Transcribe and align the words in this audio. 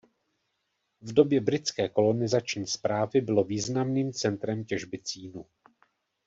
V 1.01 1.13
době 1.13 1.39
britské 1.41 1.89
kolonizační 1.89 2.67
správy 2.67 3.21
bylo 3.21 3.43
významným 3.43 4.13
centrem 4.13 4.65
těžby 4.65 4.99
cínu. 5.03 5.45